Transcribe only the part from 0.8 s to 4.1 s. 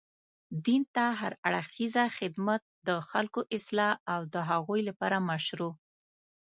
ته هر اړخيزه خدمت، د خلګو اصلاح